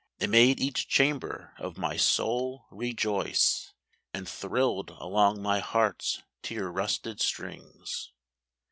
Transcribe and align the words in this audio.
It 0.19 0.31
made 0.31 0.59
each 0.59 0.87
chamber 0.87 1.53
of 1.59 1.77
my 1.77 1.95
soul 1.95 2.65
rejoice 2.71 3.71
And 4.15 4.27
thrilled 4.27 4.89
along 4.97 5.43
my 5.43 5.59
heart's 5.59 6.23
tear 6.41 6.69
rusted 6.71 7.19
strings. 7.21 8.11